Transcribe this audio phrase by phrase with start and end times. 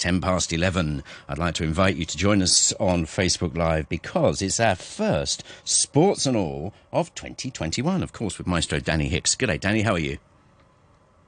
[0.00, 1.04] 10 past 11.
[1.28, 5.44] I'd like to invite you to join us on Facebook Live because it's our first
[5.64, 9.34] Sports and All of 2021, of course, with Maestro Danny Hicks.
[9.34, 9.82] Good day, Danny.
[9.82, 10.18] How are you?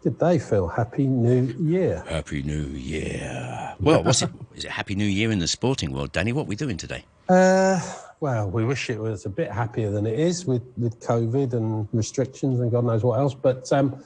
[0.02, 0.66] Good day, Phil.
[0.66, 2.02] Happy New Year.
[2.08, 3.74] Happy New Year.
[3.78, 4.30] Well, what's it?
[4.54, 6.32] Is it Happy New Year in the sporting world, Danny?
[6.32, 7.04] What are we doing today?
[7.28, 7.78] Uh,
[8.20, 11.88] well, we wish it was a bit happier than it is with, with COVID and
[11.92, 13.34] restrictions and God knows what else.
[13.34, 14.02] But um,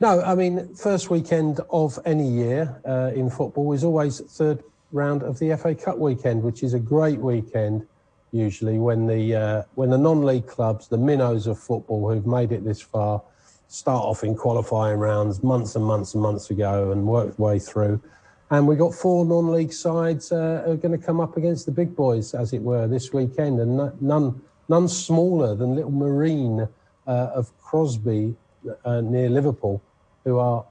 [0.00, 4.62] no, I mean, first weekend of any year uh, in football is always third
[4.92, 7.86] round of the FA Cup weekend, which is a great weekend
[8.30, 12.64] usually when the uh, when the non-league clubs, the minnows of football who've made it
[12.64, 13.22] this far,
[13.66, 17.58] start off in qualifying rounds months and months and months ago and work their way
[17.58, 18.00] through.
[18.50, 21.94] And we've got four non-league sides uh, are going to come up against the big
[21.94, 26.68] boys, as it were, this weekend, and none none smaller than Little Marine
[27.06, 28.36] uh, of Crosby
[28.84, 29.82] uh, near Liverpool
[30.28, 30.62] who are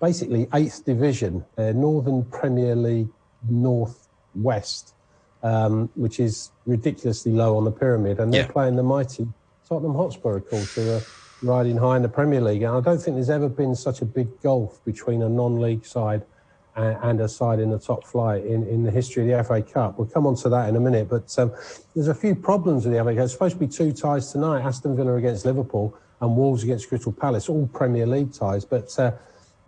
[0.00, 3.08] basically eighth division, uh, Northern Premier League
[3.48, 4.94] North West,
[5.42, 8.50] um, which is ridiculously low on the pyramid, and they're yeah.
[8.50, 9.28] playing the mighty
[9.68, 11.02] Tottenham Hotspur, of course, who are
[11.42, 12.62] riding high in the Premier League.
[12.62, 16.24] And I don't think there's ever been such a big gulf between a non-league side
[16.76, 19.60] and, and a side in the top flight in, in the history of the FA
[19.62, 19.98] Cup.
[19.98, 21.52] We'll come on to that in a minute, but um,
[21.94, 23.24] there's a few problems with the FA Cup.
[23.24, 25.94] It's supposed to be two ties tonight: Aston Villa against Liverpool
[26.24, 28.64] and Wolves against Crystal Palace, all Premier League ties.
[28.64, 29.12] But uh,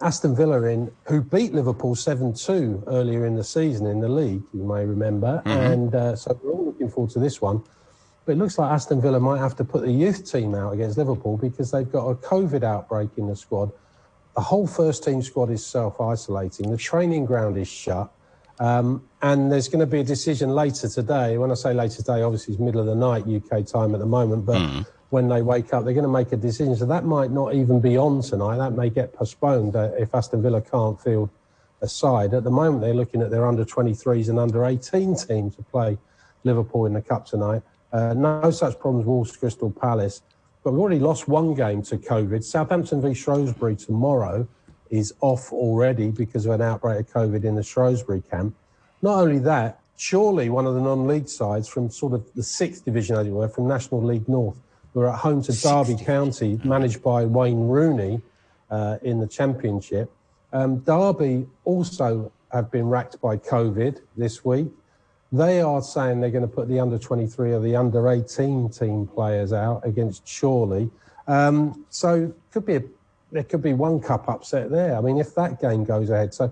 [0.01, 4.43] Aston Villa, in who beat Liverpool 7 2 earlier in the season in the league,
[4.53, 5.43] you may remember.
[5.47, 5.49] Mm-hmm.
[5.49, 7.62] And uh, so we're all looking forward to this one.
[8.25, 10.99] But it looks like Aston Villa might have to put the youth team out against
[10.99, 13.71] Liverpool because they've got a COVID outbreak in the squad.
[14.34, 18.12] The whole first team squad is self isolating, the training ground is shut.
[18.59, 21.37] Um, and there's going to be a decision later today.
[21.37, 24.07] When I say later today, obviously it's middle of the night UK time at the
[24.07, 26.75] moment, but mm when they wake up, they're going to make a decision.
[26.77, 28.57] So that might not even be on tonight.
[28.57, 31.31] That may get postponed uh, if Aston Villa can't field
[31.81, 32.35] a side.
[32.35, 35.99] At the moment, they're looking at their under 23s and under 18 teams to play
[36.45, 37.62] Liverpool in the Cup tonight.
[37.93, 40.23] Uh, no such problems, Wolves, Crystal Palace.
[40.65, 42.43] But we've already lost one game to COVID.
[42.43, 44.49] Southampton v Shrewsbury tomorrow
[44.91, 48.55] is off already because of an outbreak of COVID in the Shrewsbury camp.
[49.03, 53.16] Not only that, Chorley one of the non-league sides from sort of the sixth division,
[53.16, 54.56] as it were, from National League North,
[54.97, 58.23] we're at home to Derby County, managed by Wayne Rooney
[58.71, 60.11] uh, in the Championship.
[60.55, 64.69] Um, Derby also have been racked by COVID this week.
[65.31, 69.07] They are saying they're going to put the under 23 or the under 18 team
[69.07, 70.91] players out against Chorley.
[71.27, 72.83] Um, so could be a,
[73.33, 74.97] there could be one cup upset there.
[74.97, 76.51] I mean, if that game goes ahead, so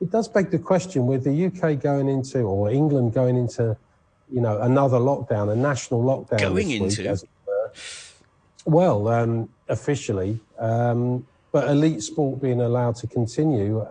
[0.00, 3.76] it does beg the question with the UK going into or England going into,
[4.32, 6.40] you know, another lockdown, a national lockdown.
[6.40, 7.02] Going into.
[7.02, 7.24] Week, as,
[8.64, 13.86] well, um, officially, um, but elite sport being allowed to continue.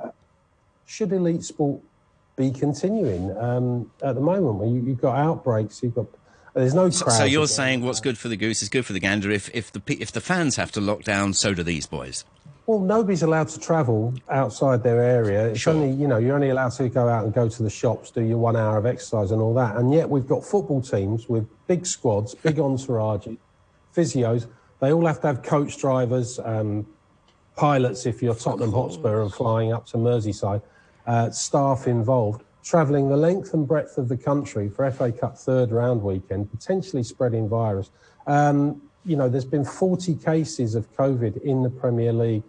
[0.85, 1.81] Should elite sport
[2.35, 4.55] be continuing um, at the moment?
[4.55, 6.07] When you, have got outbreaks, you've got
[6.53, 7.17] there's no crowd.
[7.17, 9.31] So you're saying what's good for the goose is good for the gander.
[9.31, 12.25] If if the if the fans have to lock down, so do these boys.
[12.65, 15.47] Well, nobody's allowed to travel outside their area.
[15.47, 15.73] It's sure.
[15.73, 18.21] only, you know, you're only allowed to go out and go to the shops, do
[18.21, 19.75] your one hour of exercise and all that.
[19.75, 23.37] And yet we've got football teams with big squads, big entourages,
[23.95, 24.47] physios.
[24.79, 26.85] They all have to have coach drivers, um,
[27.55, 30.61] pilots if you're Tottenham Hotspur and flying up to Merseyside,
[31.05, 35.71] uh, staff involved, travelling the length and breadth of the country for FA Cup third
[35.71, 37.91] round weekend, potentially spreading virus.
[38.27, 42.43] Um, you know, there's been 40 cases of COVID in the Premier League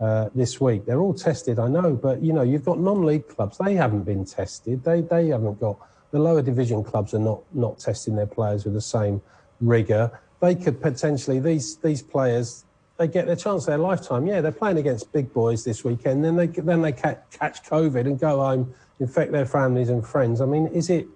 [0.00, 0.86] uh, this week.
[0.86, 3.58] They're all tested, I know, but you know, you've got non-league clubs.
[3.58, 4.82] They haven't been tested.
[4.82, 5.78] They they haven't got
[6.10, 9.20] the lower division clubs are not not testing their players with the same
[9.60, 12.64] rigor they could potentially these these players
[13.00, 14.26] they get their chance of their lifetime.
[14.26, 16.22] Yeah, they're playing against big boys this weekend.
[16.22, 20.42] Then they then they catch COVID and go home, infect their families and friends.
[20.42, 21.06] I mean, is it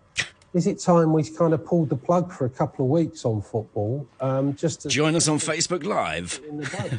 [0.55, 3.43] is it time we kind of pulled the plug for a couple of weeks on
[3.43, 4.07] football?
[4.21, 6.41] Um, just to, join us on Facebook Live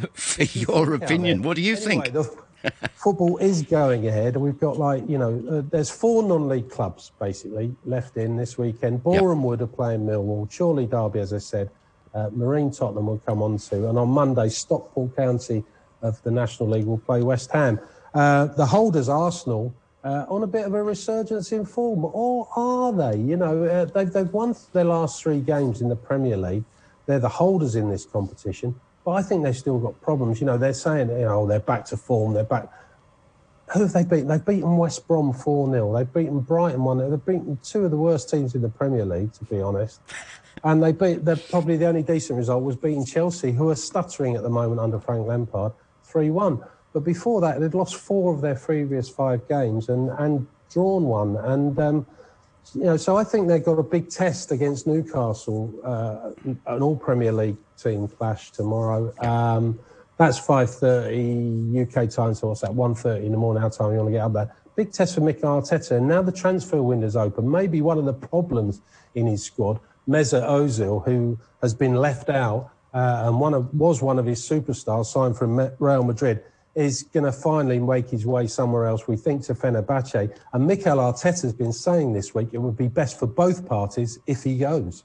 [0.14, 1.42] for your opinion.
[1.42, 2.14] What do you anyway, think?
[2.14, 2.46] The,
[2.96, 4.38] football is going ahead.
[4.38, 9.02] We've got like you know, uh, there's four non-league clubs basically left in this weekend.
[9.02, 9.46] Boreham yep.
[9.46, 10.56] Wood are playing Millwall.
[10.56, 11.72] Chorley Derby, as I said.
[12.16, 13.90] Uh, Marine Tottenham will come on to.
[13.90, 15.66] And on Monday, Stockport County
[16.02, 17.80] of the National League will play West Ham.
[18.14, 19.76] Uh, the holders, Arsenal,
[20.06, 23.20] uh, on a bit of a resurgence in form, or are they?
[23.20, 26.64] You know, uh, they've, they've won their last three games in the Premier League.
[27.06, 30.40] They're the holders in this competition, but I think they've still got problems.
[30.40, 32.70] You know, they're saying, you know, they're back to form, they're back.
[33.74, 34.28] Who have they beaten?
[34.28, 35.98] They've beaten West Brom 4 0.
[35.98, 37.10] They've beaten Brighton 1 0.
[37.10, 40.00] They've beaten two of the worst teams in the Premier League, to be honest.
[40.66, 44.36] And they beat, they're probably the only decent result was beating Chelsea, who are stuttering
[44.36, 45.72] at the moment under Frank Lampard,
[46.04, 46.60] 3 1.
[46.92, 51.38] But before that, they'd lost four of their previous five games and, and drawn one.
[51.38, 52.08] And, um,
[52.74, 56.32] you know, so I think they've got a big test against Newcastle, uh,
[56.66, 59.14] an all Premier League team clash tomorrow.
[59.22, 59.78] Um,
[60.18, 64.08] that's 5.30 UK time, so what's that, 1.30 in the morning, our time you want
[64.08, 64.56] to get up there.
[64.76, 65.98] Big test for Mikel Arteta.
[65.98, 67.50] And now the transfer window's open.
[67.50, 68.82] Maybe one of the problems
[69.14, 74.02] in his squad, Mesut Ozil, who has been left out uh, and one of, was
[74.02, 76.44] one of his superstars signed from Real Madrid,
[76.76, 80.38] is going to finally make his way somewhere else, we think, to Fenerbahce.
[80.54, 84.20] And Mikel Arteta has been saying this week it would be best for both parties
[84.28, 85.04] if he goes.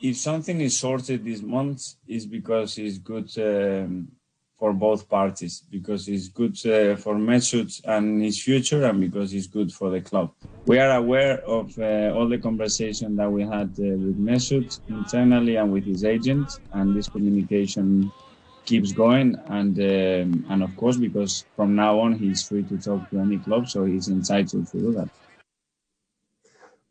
[0.00, 4.08] If something is sorted this month, is because it's good um,
[4.58, 9.46] for both parties because it's good uh, for Mesut and his future and because it's
[9.46, 10.32] good for the club.
[10.64, 15.56] We are aware of uh, all the conversation that we had uh, with Mesut internally
[15.56, 18.10] and with his agent and this communication
[18.64, 23.08] keeps going and um, and of course because from now on he's free to talk
[23.10, 25.08] to any club so he's entitled to do that.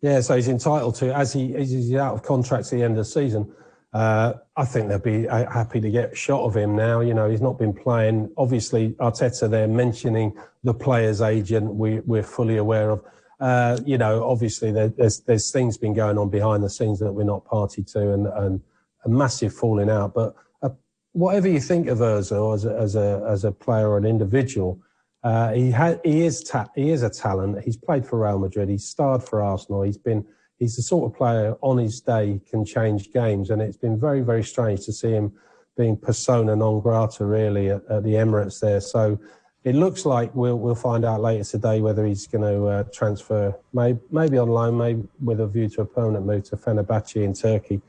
[0.02, 2.92] Yeah, so he's entitled to as he as he's out of contract at the end
[2.92, 3.52] of the season
[3.96, 7.00] uh, I think they'll be uh, happy to get a shot of him now.
[7.00, 8.30] You know, he's not been playing.
[8.36, 11.74] Obviously, Arteta, they're mentioning the player's agent.
[11.74, 13.06] We, we're fully aware of.
[13.40, 17.14] Uh, you know, obviously, there, there's there's things been going on behind the scenes that
[17.14, 18.62] we're not party to, and, and
[19.06, 20.14] a massive falling out.
[20.14, 20.72] But uh,
[21.14, 24.78] whatever you think of Ozil as a, as a as a player or an individual,
[25.24, 27.64] uh, he ha- he is ta- he is a talent.
[27.64, 28.68] He's played for Real Madrid.
[28.68, 29.84] He's starred for Arsenal.
[29.84, 30.26] He's been
[30.60, 34.22] he's the sort of player on his day can change games, and it's been very
[34.22, 35.34] very strange to see him
[35.78, 38.80] being persona non grata really at, at the Emirates there.
[38.80, 39.20] So
[39.64, 43.54] it looks like we'll we'll find out later today whether he's going to uh, transfer,
[43.74, 47.34] maybe maybe on loan, maybe with a view to a permanent move to Fenerbahce in
[47.34, 47.82] Turkey,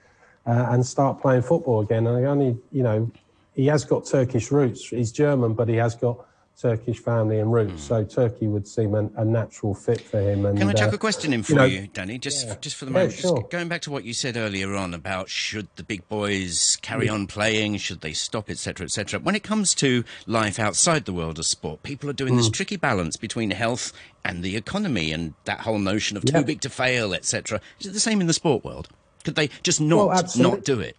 [0.47, 2.07] uh, and start playing football again.
[2.07, 3.11] And only you know
[3.55, 4.89] he has got Turkish roots.
[4.89, 6.27] He's German, but he has got
[6.61, 7.85] Turkish family and roots.
[7.85, 7.89] Mm.
[7.89, 10.47] So Turkey would seem an, a natural fit for him.
[10.47, 12.19] And, Can I chuck uh, a question in for you, know, you Danny?
[12.19, 12.57] Just, yeah.
[12.61, 13.47] just for the moment, yeah, sure.
[13.51, 17.13] going back to what you said earlier on about should the big boys carry yeah.
[17.13, 19.21] on playing, should they stop, etc., etc.
[19.21, 22.39] When it comes to life outside the world of sport, people are doing mm.
[22.39, 23.93] this tricky balance between health
[24.25, 27.61] and the economy, and that whole notion of too big to fail, etc.
[27.81, 28.89] Is it the same in the sport world?
[29.25, 30.97] Could they just not well, not do it?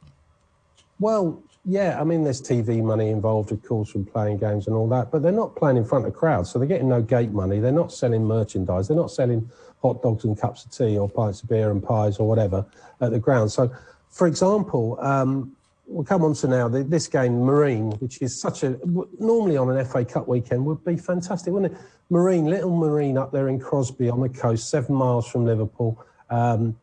[0.99, 4.87] Well, yeah, I mean, there's TV money involved, of course, from playing games and all
[4.87, 7.59] that, but they're not playing in front of crowds, so they're getting no gate money.
[7.59, 8.87] They're not selling merchandise.
[8.87, 12.19] They're not selling hot dogs and cups of tea or pints of beer and pies
[12.19, 12.65] or whatever
[13.01, 13.51] at the ground.
[13.51, 13.69] So,
[14.09, 18.79] for example, um, we'll come on to now this game, Marine, which is such a
[19.19, 21.79] normally on an FA Cup weekend would be fantastic, wouldn't it?
[22.09, 26.01] Marine, little Marine up there in Crosby on the coast, seven miles from Liverpool.
[26.29, 26.77] Um,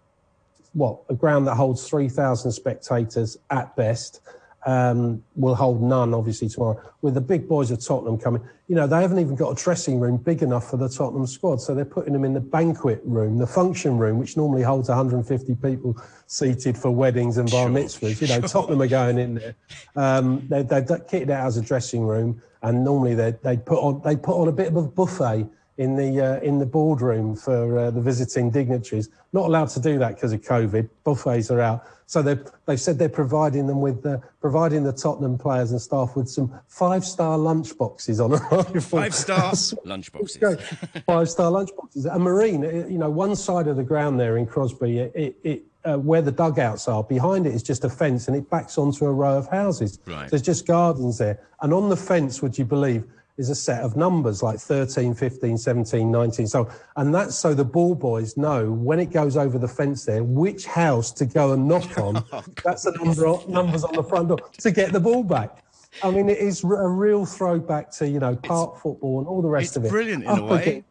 [0.75, 4.21] what a ground that holds three thousand spectators at best
[4.67, 6.81] um, will hold none, obviously, tomorrow.
[7.03, 10.01] With the big boys of Tottenham coming, you know, they haven't even got a dressing
[10.01, 11.61] room big enough for the Tottenham squad.
[11.61, 15.55] So they're putting them in the banquet room, the function room, which normally holds 150
[15.57, 18.21] people seated for weddings and bar mitzvahs.
[18.21, 18.49] You know, sure.
[18.49, 19.55] Tottenham are going in there.
[19.97, 24.01] Um, they, they've kitted out as a dressing room, and normally they they put on
[24.03, 25.47] they put on a bit of a buffet
[25.79, 29.09] in the uh, in the boardroom for uh, the visiting dignitaries.
[29.33, 30.89] Not allowed to do that because of COVID.
[31.05, 32.37] Buffets are out, so they
[32.67, 36.53] they've said they're providing them with uh, providing the Tottenham players and staff with some
[36.69, 38.81] five star lunch boxes on arrival.
[38.81, 39.53] Five star
[39.85, 40.59] lunch boxes.
[41.07, 42.07] five star lunch boxes.
[42.07, 45.65] A marine, uh, you know, one side of the ground there in Crosby, it, it
[45.85, 49.05] uh, where the dugouts are, behind it is just a fence and it backs onto
[49.07, 49.99] a row of houses.
[50.07, 50.29] Right.
[50.31, 51.41] There's just gardens there.
[51.61, 53.05] And on the fence, would you believe,
[53.37, 56.47] is a set of numbers like 13, 15, 17, 19.
[56.47, 60.23] So, and that's so the ball boys know when it goes over the fence there,
[60.23, 62.25] which house to go and knock on.
[62.33, 65.65] oh, that's the number of, numbers on the front door to get the ball back.
[66.03, 69.43] I mean, it is a real throwback to, you know, park it's, football and all
[69.43, 69.91] the rest of it.
[69.91, 70.63] brilliant in up a way.
[70.63, 70.89] Against,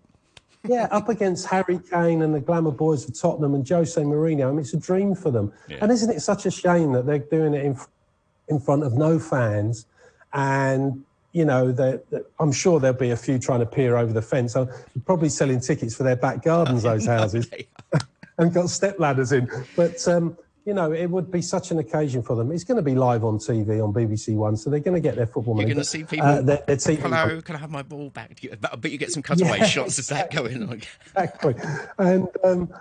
[0.66, 4.48] yeah, up against Harry Kane and the glamour boys of Tottenham and Jose Mourinho.
[4.48, 5.52] I mean, it's a dream for them.
[5.68, 5.80] Yeah.
[5.82, 7.78] And isn't it such a shame that they're doing it in,
[8.48, 9.88] in front of no fans
[10.32, 12.00] and you know,
[12.40, 14.56] I'm sure there'll be a few trying to peer over the fence.
[14.56, 14.70] I'm
[15.06, 17.50] probably selling tickets for their back gardens, those houses,
[18.38, 19.50] and got step ladders in.
[19.76, 22.52] But um, you know, it would be such an occasion for them.
[22.52, 25.16] It's going to be live on TV on BBC One, so they're going to get
[25.16, 25.58] their football.
[25.58, 26.26] You're going to see people.
[26.26, 28.40] Uh, their, their Hello, can I have my ball back?
[28.80, 30.82] But you get some cutaway yeah, shots exactly, of that going on.
[31.18, 31.56] Exactly,
[31.98, 32.74] and um,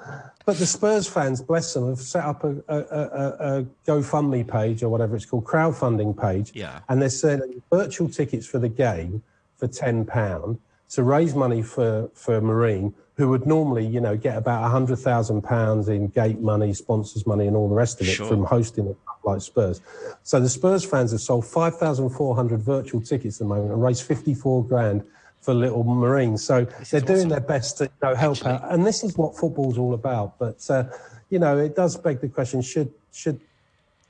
[0.44, 4.82] but the Spurs fans, bless them, have set up a, a, a, a, GoFundMe page
[4.82, 6.52] or whatever it's called, crowdfunding page.
[6.54, 6.80] Yeah.
[6.88, 9.22] And they're selling virtual tickets for the game
[9.56, 10.58] for ten pound
[10.90, 15.42] to raise money for for Marine, who would normally, you know, get about hundred thousand
[15.42, 18.26] pounds in gate money, sponsors money, and all the rest of it sure.
[18.26, 19.80] from hosting a club like Spurs.
[20.22, 23.72] So the Spurs fans have sold five thousand four hundred virtual tickets at the moment
[23.72, 25.04] and raised fifty four grand
[25.42, 26.42] for little Marines.
[26.42, 27.28] So they're doing awesome.
[27.28, 28.50] their best to you know, help Actually.
[28.52, 28.72] out.
[28.72, 30.38] And this is what football's all about.
[30.38, 30.84] But, uh,
[31.30, 33.40] you know, it does beg the question should, should,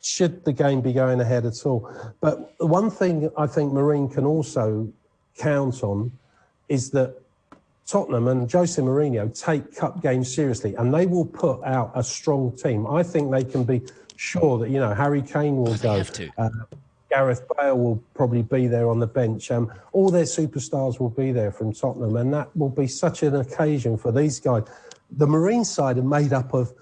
[0.03, 1.91] should the game be going ahead at all?
[2.21, 4.93] But the one thing I think Marine can also
[5.39, 6.13] count on
[6.69, 7.17] is that
[7.87, 12.53] Tottenham and Jose Mourinho take cup games seriously and they will put out a strong
[12.53, 12.87] team.
[12.87, 13.83] I think they can be
[14.17, 16.05] sure that, you know, Harry Kane will go.
[16.37, 16.51] Uh,
[17.13, 19.51] Gareth Bale will probably be there on the bench.
[19.51, 23.37] Um, all their superstars will be there from Tottenham, and that will be such an
[23.37, 24.63] occasion for these guys.
[25.11, 26.73] The Marine side are made up of,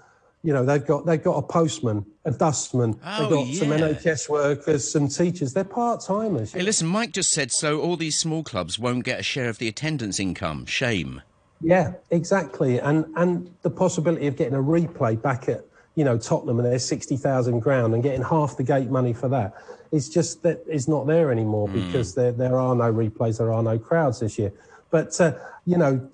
[0.41, 3.59] you know, they've got they've got a postman, a dustman, oh, they've got yeah.
[3.59, 5.51] some NHS workers, some teachers.
[5.51, 6.53] They're part timers.
[6.53, 7.81] Hey, listen, Mike just said so.
[7.81, 10.65] All these small clubs won't get a share of the attendance income.
[10.65, 11.21] Shame.
[11.59, 16.59] Yeah, exactly, and and the possibility of getting a replay back at you know Tottenham
[16.59, 19.53] and their sixty thousand ground and getting half the gate money for that
[19.91, 21.73] it's just that it's not there anymore mm.
[21.73, 24.53] because there, there are no replays, there are no crowds this year.
[24.89, 25.33] But, uh,
[25.65, 26.09] you know,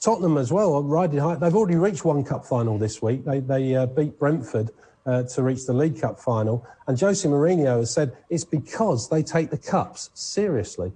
[0.00, 1.34] Tottenham as well, riding high.
[1.34, 3.24] They've already reached one cup final this week.
[3.24, 4.70] They, they uh, beat Brentford
[5.06, 6.66] uh, to reach the League Cup final.
[6.86, 10.92] And Jose Mourinho has said it's because they take the cups seriously.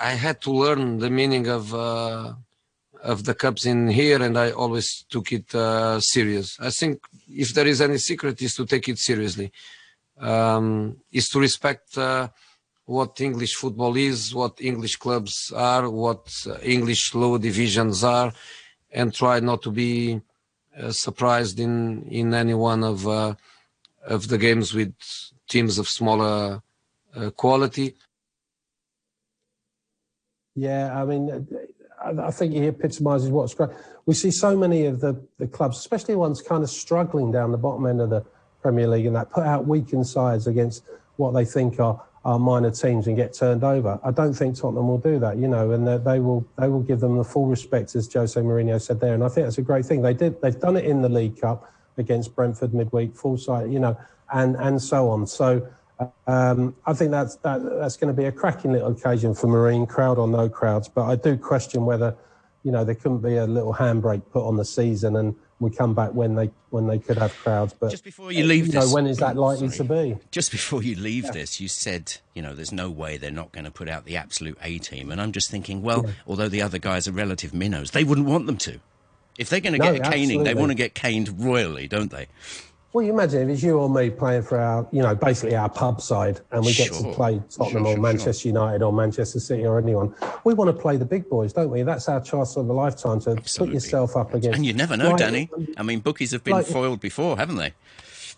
[0.00, 2.34] I had to learn the meaning of uh,
[3.02, 6.58] of the cups in here, and I always took it uh, serious.
[6.60, 9.52] I think if there is any secret, is to take it seriously
[10.20, 12.28] um, is to respect uh,
[12.84, 18.32] what English football is, what English clubs are, what uh, English lower divisions are,
[18.90, 20.20] and try not to be
[20.78, 23.34] uh, surprised in in any one of uh,
[24.04, 24.94] of the games with
[25.48, 26.62] teams of smaller
[27.14, 27.94] uh, quality.
[30.54, 31.46] Yeah, I mean,
[32.18, 33.70] I think he epitomises what's great.
[34.06, 37.58] We see so many of the, the clubs, especially ones kind of struggling down the
[37.58, 38.24] bottom end of the
[38.62, 40.84] Premier League and that put out weakened sides against
[41.16, 43.98] what they think are, are minor teams and get turned over.
[44.04, 47.00] I don't think Tottenham will do that, you know, and they will they will give
[47.00, 49.86] them the full respect as Jose Mourinho said there, and I think that's a great
[49.86, 50.02] thing.
[50.02, 53.78] They did they've done it in the League Cup against Brentford midweek, full side, you
[53.78, 53.96] know,
[54.32, 55.26] and and so on.
[55.26, 55.68] So.
[56.26, 59.86] Um, I think that's that, that's going to be a cracking little occasion for Marine,
[59.86, 60.88] crowd or no crowds.
[60.88, 62.16] But I do question whether,
[62.62, 65.94] you know, there couldn't be a little handbrake put on the season and we come
[65.94, 67.74] back when they when they could have crowds.
[67.78, 69.88] But just before you leave, you this, know, when is that likely sorry.
[69.88, 70.26] to be?
[70.30, 71.32] Just before you leave yeah.
[71.32, 74.16] this, you said you know there's no way they're not going to put out the
[74.16, 76.12] absolute A team, and I'm just thinking, well, yeah.
[76.26, 78.80] although the other guys are relative minnows, they wouldn't want them to.
[79.36, 82.10] If they're going to no, get a caning, they want to get caned royally, don't
[82.10, 82.26] they?
[82.92, 85.68] Well, you imagine if it's you or me playing for our, you know, basically our
[85.68, 88.48] pub side, and we get to play Tottenham sure, or Manchester sure.
[88.48, 90.14] United or Manchester City or anyone.
[90.44, 91.82] We want to play the big boys, don't we?
[91.82, 93.66] That's our chance of a lifetime to Absolutely.
[93.66, 94.56] put yourself up against.
[94.56, 95.50] And you never know, like, Danny.
[95.54, 97.74] Um, I mean, bookies have been like, foiled before, haven't they?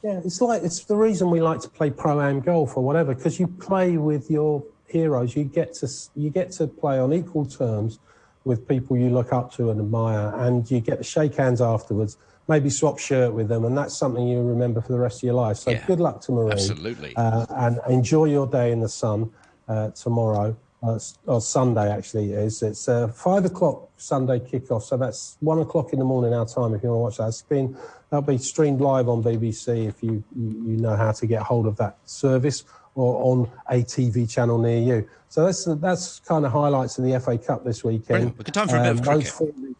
[0.02, 3.14] Yeah, it's like it's the reason we like to play pro am golf or whatever
[3.14, 5.36] because you play with your heroes.
[5.36, 8.00] You get to you get to play on equal terms
[8.44, 12.16] with people you look up to and admire, and you get to shake hands afterwards
[12.50, 15.34] maybe swap shirt with them, and that's something you remember for the rest of your
[15.34, 15.56] life.
[15.56, 16.52] So yeah, good luck to Marine.
[16.52, 17.14] Absolutely.
[17.16, 19.30] Uh, and enjoy your day in the sun
[19.68, 20.56] uh, tomorrow.
[20.82, 22.62] Uh, or Sunday actually it is.
[22.62, 26.74] It's uh, five o'clock Sunday kickoff, so that's one o'clock in the morning our time.
[26.74, 27.76] If you want to watch that, it's been
[28.08, 31.76] that'll be streamed live on BBC if you you know how to get hold of
[31.76, 32.64] that service
[32.94, 35.08] or on a TV channel near you.
[35.28, 38.06] So that's that's kind of highlights of the FA Cup this weekend.
[38.06, 38.38] Brilliant.
[38.38, 39.76] We've got time for a bit of um, cricket.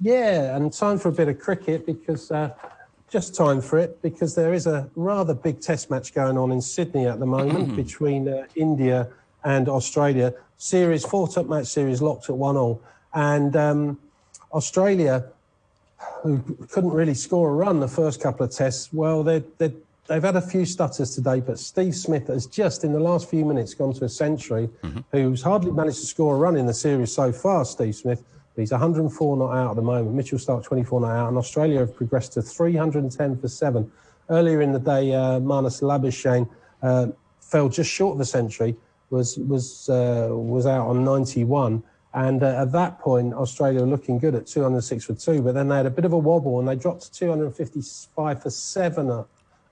[0.00, 2.50] Yeah, and time for a bit of cricket because uh,
[3.08, 6.60] just time for it because there is a rather big test match going on in
[6.60, 9.08] Sydney at the moment between uh, India
[9.44, 10.34] and Australia.
[10.58, 12.82] Series, four top match series locked at one all.
[13.14, 13.98] And um,
[14.52, 15.24] Australia,
[16.22, 19.72] who couldn't really score a run the first couple of tests, well, they're, they're,
[20.08, 23.44] they've had a few stutters today, but Steve Smith has just in the last few
[23.44, 25.00] minutes gone to a century, mm-hmm.
[25.12, 28.22] who's hardly managed to score a run in the series so far, Steve Smith.
[28.56, 30.14] He's 104 not out at the moment.
[30.14, 33.90] Mitchell Starc 24 not out, and Australia have progressed to 310 for seven.
[34.30, 36.48] Earlier in the day, uh, Marnus Labuschagne
[36.82, 37.08] uh,
[37.40, 38.76] fell just short of a century,
[39.10, 41.82] was was uh, was out on 91.
[42.14, 45.66] And uh, at that point, Australia were looking good at 206 for two, but then
[45.66, 49.26] they had a bit of a wobble and they dropped to 255 for seven at,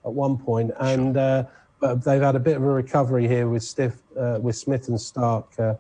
[0.05, 0.73] at one point.
[0.81, 1.45] And uh,
[1.79, 4.99] but they've had a bit of a recovery here with Stiff, uh, with Smith and
[4.99, 5.79] Starc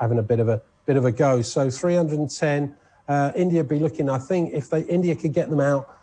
[0.00, 1.42] having a bit of a bit of a go.
[1.42, 2.76] So 310.
[3.06, 5.98] Uh, India be looking, I think, if they India could get them out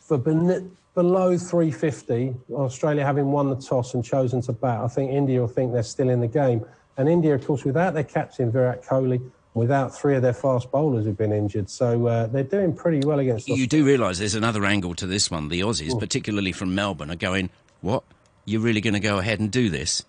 [0.00, 5.12] for ben- below 350, Australia having won the toss and chosen to bat, I think
[5.12, 6.64] India will think they're still in the game.
[6.96, 9.22] And India, of course, without their captain Virat Kohli,
[9.54, 11.68] without three of their fast bowlers who've been injured.
[11.70, 15.30] So uh, they're doing pretty well against You do realise there's another angle to this
[15.30, 15.48] one.
[15.48, 16.00] The Aussies, mm.
[16.00, 18.02] particularly from Melbourne, are going, what?
[18.44, 20.04] You're really going to go ahead and do this?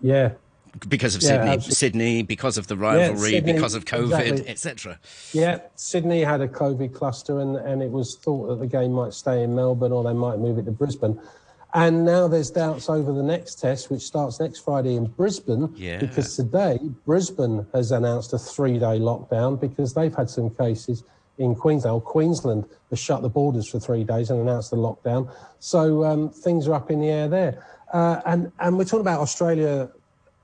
[0.00, 0.32] Yeah,
[0.88, 4.48] because of yeah, Sydney, Sydney, because of the rivalry, yeah, because of COVID, exactly.
[4.48, 4.98] etc.
[5.32, 9.14] Yeah, Sydney had a COVID cluster, and, and it was thought that the game might
[9.14, 11.20] stay in Melbourne or they might move it to Brisbane.
[11.74, 15.72] And now there's doubts over the next test, which starts next Friday in Brisbane.
[15.74, 15.98] Yeah.
[15.98, 21.02] Because today, Brisbane has announced a three day lockdown because they've had some cases
[21.38, 22.04] in Queensland.
[22.04, 25.28] Queensland has shut the borders for three days and announced the lockdown.
[25.58, 27.66] So um, things are up in the air there.
[27.92, 29.90] Uh, and, and we're talking about Australia,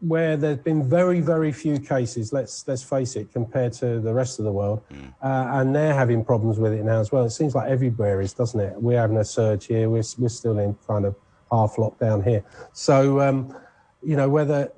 [0.00, 4.38] where there's been very, very few cases, let's, let's face it, compared to the rest
[4.38, 4.83] of the world.
[4.90, 5.12] Mm.
[5.23, 7.25] Uh, and they're having problems with it now as well.
[7.25, 8.80] It seems like everywhere is, doesn't it?
[8.80, 9.90] We're having a surge here.
[9.90, 11.14] We're, we're still in kind of
[11.50, 12.45] half lockdown here.
[12.73, 13.54] So, um,
[14.02, 14.73] you know, whether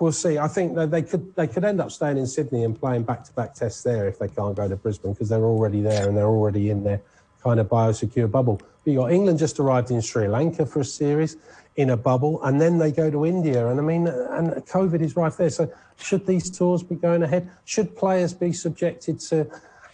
[0.00, 0.38] we'll see.
[0.38, 3.24] I think that they could they could end up staying in Sydney and playing back
[3.24, 6.16] to back tests there if they can't go to Brisbane because they're already there and
[6.16, 7.00] they're already in their
[7.42, 8.60] kind of biosecure bubble.
[8.88, 11.36] But you got England just arrived in Sri Lanka for a series
[11.76, 13.68] in a bubble, and then they go to India.
[13.68, 15.50] And I mean, and COVID is right there.
[15.50, 17.50] So should these tours be going ahead?
[17.66, 19.46] Should players be subjected to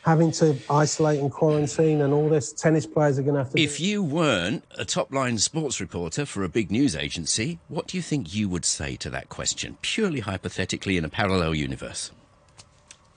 [0.03, 2.53] having to isolate and quarantine and all this.
[2.53, 3.61] Tennis players are going to have to.
[3.61, 7.97] If you weren't a top line sports reporter for a big news agency, what do
[7.97, 12.13] you think you would say to that question, purely hypothetically in a parallel universe?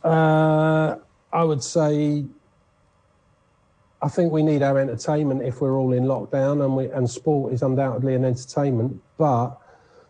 [0.03, 0.95] Uh,
[1.31, 2.25] I would say.
[4.01, 7.53] I think we need our entertainment if we're all in lockdown, and we and sport
[7.53, 9.01] is undoubtedly an entertainment.
[9.17, 9.57] But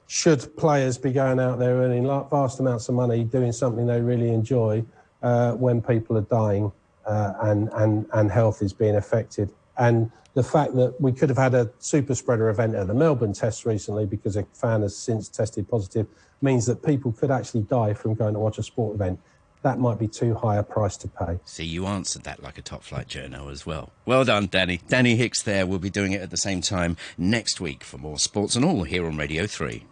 [0.07, 4.29] should players be going out there earning vast amounts of money doing something they really
[4.29, 4.85] enjoy?
[5.21, 6.71] uh, when people are dying
[7.05, 9.49] uh, and, and, and health is being affected.
[9.77, 13.33] And the fact that we could have had a super spreader event at the Melbourne
[13.33, 16.07] test recently because a fan has since tested positive
[16.41, 19.19] means that people could actually die from going to watch a sport event.
[19.63, 21.39] That might be too high a price to pay.
[21.45, 23.91] See, you answered that like a top flight journo as well.
[24.05, 24.81] Well done, Danny.
[24.87, 25.65] Danny Hicks there.
[25.65, 28.83] We'll be doing it at the same time next week for more sports and all
[28.83, 29.83] here on Radio 3.